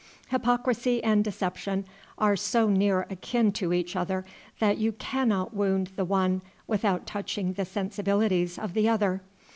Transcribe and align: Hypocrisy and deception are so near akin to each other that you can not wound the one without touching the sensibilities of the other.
Hypocrisy 0.29 1.03
and 1.03 1.23
deception 1.23 1.85
are 2.17 2.35
so 2.35 2.67
near 2.71 3.05
akin 3.11 3.51
to 3.51 3.71
each 3.71 3.95
other 3.95 4.25
that 4.57 4.79
you 4.79 4.93
can 4.93 5.27
not 5.27 5.53
wound 5.53 5.91
the 5.95 6.05
one 6.05 6.41
without 6.65 7.05
touching 7.05 7.53
the 7.53 7.65
sensibilities 7.65 8.57
of 8.57 8.73
the 8.73 8.89
other. 8.89 9.21